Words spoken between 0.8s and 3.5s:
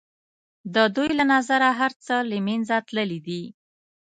دوی له نظره هر څه له منځه تللي دي.